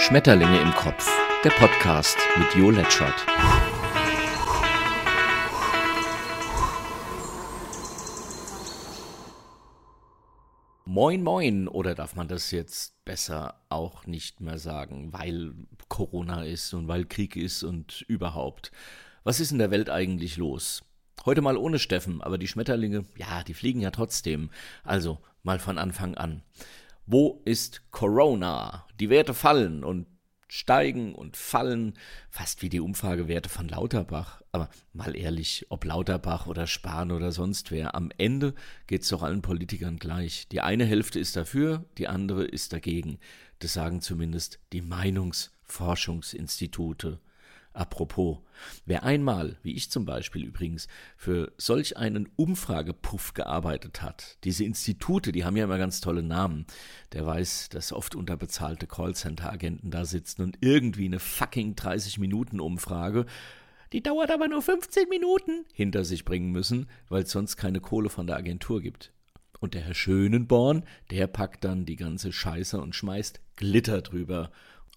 [0.00, 1.06] Schmetterlinge im Kopf,
[1.44, 3.26] der Podcast mit Jo Letschert.
[10.86, 15.52] Moin, moin, oder darf man das jetzt besser auch nicht mehr sagen, weil
[15.88, 18.72] Corona ist und weil Krieg ist und überhaupt.
[19.22, 20.82] Was ist in der Welt eigentlich los?
[21.26, 24.48] Heute mal ohne Steffen, aber die Schmetterlinge, ja, die fliegen ja trotzdem.
[24.82, 26.42] Also mal von Anfang an.
[27.12, 28.86] Wo ist Corona?
[29.00, 30.06] Die Werte fallen und
[30.46, 31.94] steigen und fallen,
[32.30, 34.42] fast wie die Umfragewerte von Lauterbach.
[34.52, 38.54] Aber mal ehrlich, ob Lauterbach oder Spahn oder sonst wer, am Ende
[38.86, 40.46] geht es doch allen Politikern gleich.
[40.52, 43.18] Die eine Hälfte ist dafür, die andere ist dagegen.
[43.58, 47.18] Das sagen zumindest die Meinungsforschungsinstitute.
[47.72, 48.38] Apropos,
[48.84, 55.30] wer einmal, wie ich zum Beispiel übrigens, für solch einen Umfragepuff gearbeitet hat, diese Institute,
[55.30, 56.66] die haben ja immer ganz tolle Namen,
[57.12, 63.26] der weiß, dass oft unterbezahlte Callcenter-Agenten da sitzen und irgendwie eine fucking 30-Minuten-Umfrage,
[63.92, 68.08] die dauert aber nur 15 Minuten, hinter sich bringen müssen, weil es sonst keine Kohle
[68.08, 69.12] von der Agentur gibt.
[69.60, 74.50] Und der Herr Schönenborn, der packt dann die ganze Scheiße und schmeißt Glitter drüber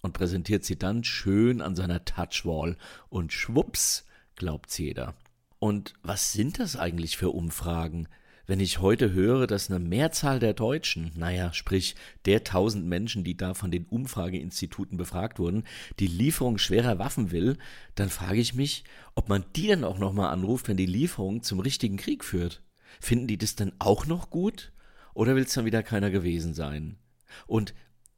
[0.04, 2.76] und präsentiert sie dann schön an seiner Touchwall
[3.08, 4.04] und schwupps
[4.36, 5.14] glaubt's jeder.
[5.58, 8.06] Und was sind das eigentlich für Umfragen?
[8.46, 11.94] Wenn ich heute höre, dass eine Mehrzahl der Deutschen, naja, sprich
[12.26, 15.64] der tausend Menschen, die da von den Umfrageinstituten befragt wurden,
[15.98, 17.56] die Lieferung schwerer Waffen will,
[17.94, 21.60] dann frage ich mich, ob man die dann auch nochmal anruft, wenn die Lieferung zum
[21.60, 22.60] richtigen Krieg führt.
[23.00, 24.70] Finden die das dann auch noch gut?
[25.14, 26.98] Oder will es dann wieder keiner gewesen sein?
[27.46, 27.72] Und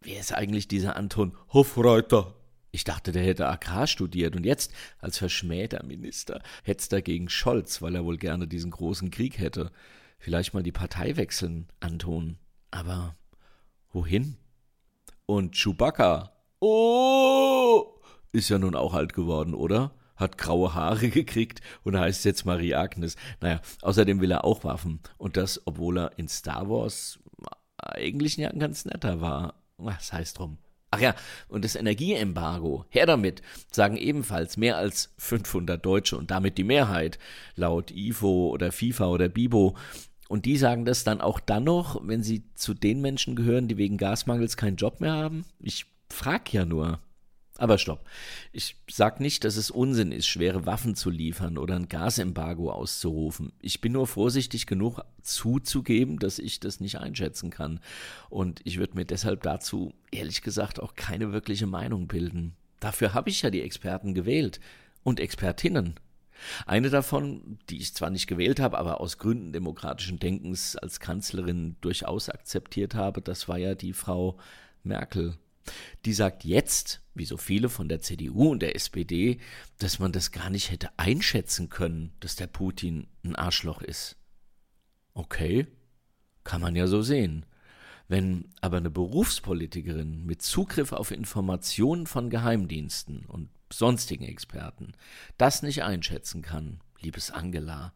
[0.06, 2.32] Wer ist eigentlich dieser Anton Hofreiter?
[2.70, 7.82] Ich dachte, der hätte Agrar studiert und jetzt, als verschmähter Minister, hetzt er gegen Scholz,
[7.82, 9.72] weil er wohl gerne diesen großen Krieg hätte.
[10.20, 12.38] Vielleicht mal die Partei wechseln, Anton.
[12.70, 13.16] Aber
[13.92, 14.36] wohin?
[15.26, 16.30] Und Chewbacca.
[16.60, 17.98] Oh!
[18.30, 19.90] Ist ja nun auch alt geworden, oder?
[20.14, 23.16] Hat graue Haare gekriegt und heißt jetzt Marie Agnes.
[23.40, 25.00] Naja, außerdem will er auch Waffen.
[25.18, 27.18] Und das, obwohl er in Star Wars
[27.76, 29.65] eigentlich ein ganz netter war.
[29.78, 30.58] Was heißt drum?
[30.90, 31.14] Ach ja,
[31.48, 37.18] und das Energieembargo, her damit, sagen ebenfalls mehr als 500 Deutsche und damit die Mehrheit,
[37.54, 39.76] laut IFO oder FIFA oder Bibo.
[40.28, 43.76] Und die sagen das dann auch dann noch, wenn sie zu den Menschen gehören, die
[43.76, 45.44] wegen Gasmangels keinen Job mehr haben?
[45.60, 47.00] Ich frag ja nur.
[47.58, 48.06] Aber stopp.
[48.52, 53.52] Ich sag nicht, dass es Unsinn ist, schwere Waffen zu liefern oder ein Gasembargo auszurufen.
[53.60, 57.80] Ich bin nur vorsichtig genug zuzugeben, dass ich das nicht einschätzen kann.
[58.28, 62.54] Und ich würde mir deshalb dazu, ehrlich gesagt, auch keine wirkliche Meinung bilden.
[62.80, 64.60] Dafür habe ich ja die Experten gewählt
[65.02, 65.98] und Expertinnen.
[66.66, 71.76] Eine davon, die ich zwar nicht gewählt habe, aber aus Gründen demokratischen Denkens als Kanzlerin
[71.80, 74.36] durchaus akzeptiert habe, das war ja die Frau
[74.82, 75.38] Merkel.
[76.04, 79.38] Die sagt jetzt, wie so viele von der CDU und der SPD,
[79.78, 84.16] dass man das gar nicht hätte einschätzen können, dass der Putin ein Arschloch ist.
[85.14, 85.66] Okay,
[86.44, 87.46] kann man ja so sehen.
[88.08, 94.92] Wenn aber eine Berufspolitikerin mit Zugriff auf Informationen von Geheimdiensten und sonstigen Experten
[95.38, 97.92] das nicht einschätzen kann, liebes Angela,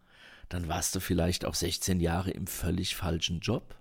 [0.49, 3.77] dann warst du vielleicht auch 16 Jahre im völlig falschen Job.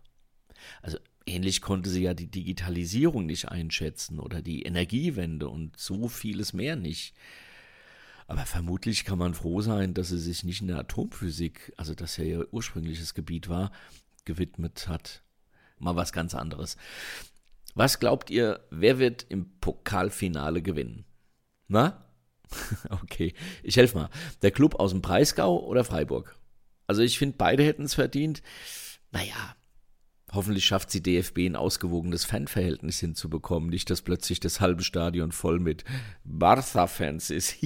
[0.83, 6.53] Also Ähnlich konnte sie ja die Digitalisierung nicht einschätzen oder die Energiewende und so vieles
[6.53, 7.13] mehr nicht.
[8.25, 12.17] Aber vermutlich kann man froh sein, dass sie sich nicht in der Atomphysik, also das
[12.17, 13.71] ja ihr ursprüngliches Gebiet war,
[14.25, 15.21] gewidmet hat.
[15.77, 16.77] Mal was ganz anderes.
[17.75, 21.05] Was glaubt ihr, wer wird im Pokalfinale gewinnen?
[21.67, 22.05] Na?
[23.03, 24.09] okay, ich helfe mal.
[24.41, 26.35] Der Club aus dem Breisgau oder Freiburg?
[26.87, 28.41] Also ich finde, beide hätten es verdient.
[29.11, 29.55] Naja,
[30.31, 35.59] Hoffentlich schafft sie DFB ein ausgewogenes Fanverhältnis hinzubekommen, nicht dass plötzlich das halbe Stadion voll
[35.59, 35.83] mit
[36.23, 37.55] Barca-Fans ist.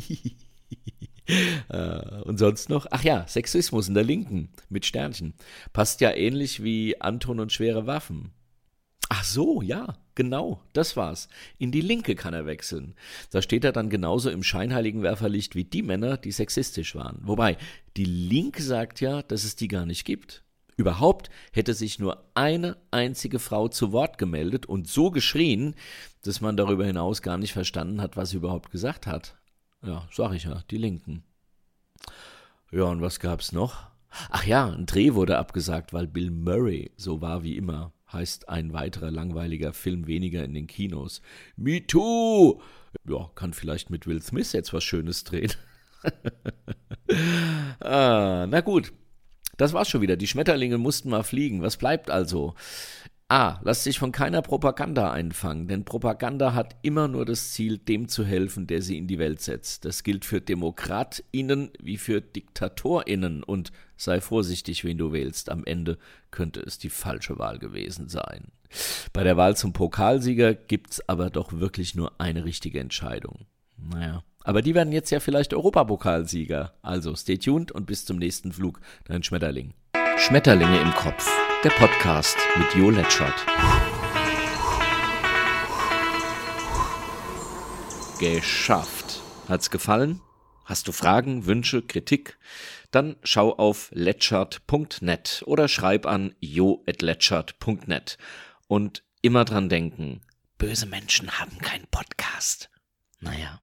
[1.70, 2.86] Äh, und sonst noch?
[2.92, 5.34] Ach ja, Sexismus in der Linken mit Sternchen.
[5.72, 8.34] Passt ja ähnlich wie Anton und schwere Waffen.
[9.08, 11.30] Ach so, ja, genau, das war's.
[11.60, 12.96] In die Linke kann er wechseln.
[13.32, 17.20] Da steht er dann genauso im scheinheiligen Werferlicht wie die Männer, die sexistisch waren.
[17.22, 17.58] Wobei,
[17.96, 20.44] die Linke sagt ja, dass es die gar nicht gibt.
[20.76, 25.76] Überhaupt hätte sich nur eine einzige Frau zu Wort gemeldet und so geschrien,
[26.24, 29.36] dass man darüber hinaus gar nicht verstanden hat, was sie überhaupt gesagt hat.
[29.86, 31.24] Ja, sag ich ja, die Linken.
[32.72, 33.88] Ja, und was gab's noch?
[34.30, 37.92] Ach ja, ein Dreh wurde abgesagt, weil Bill Murray so war wie immer.
[38.12, 41.22] Heißt ein weiterer langweiliger Film weniger in den Kinos.
[41.56, 42.62] Me too!
[43.08, 45.52] Ja, kann vielleicht mit Will Smith jetzt was Schönes drehen.
[47.80, 48.94] ah, na gut,
[49.58, 50.18] das war's schon wieder.
[50.18, 51.62] Die Schmetterlinge mussten mal fliegen.
[51.62, 52.56] Was bleibt also?
[53.30, 53.60] A.
[53.64, 58.24] Lass dich von keiner Propaganda einfangen, denn Propaganda hat immer nur das Ziel, dem zu
[58.24, 59.86] helfen, der sie in die Welt setzt.
[59.86, 65.50] Das gilt für DemokratInnen wie für DiktatorInnen und sei vorsichtig, wen du wählst.
[65.50, 65.98] Am Ende
[66.30, 68.50] könnte es die falsche Wahl gewesen sein.
[69.14, 73.48] Bei der Wahl zum Pokalsieger gibt's aber doch wirklich nur eine richtige Entscheidung.
[73.78, 74.24] Naja.
[74.44, 76.74] Aber die werden jetzt ja vielleicht Europapokalsieger.
[76.82, 78.82] Also stay tuned und bis zum nächsten Flug.
[79.06, 79.74] Dein Schmetterling.
[80.18, 81.30] Schmetterlinge im Kopf
[81.64, 83.46] der Podcast mit Jo Letschert.
[88.20, 89.22] Geschafft.
[89.48, 90.20] Hat's gefallen?
[90.66, 92.38] Hast du Fragen, Wünsche, Kritik?
[92.92, 98.18] Dann schau auf letschert.net oder schreib an jo.letschert.net.
[98.68, 100.22] Und immer dran denken,
[100.58, 102.70] böse Menschen haben keinen Podcast.
[103.22, 103.62] Naja.